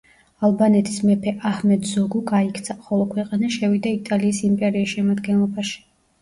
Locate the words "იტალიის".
3.99-4.41